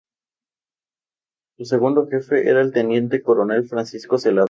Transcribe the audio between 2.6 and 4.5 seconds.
el teniente coronel Francisco Zelada.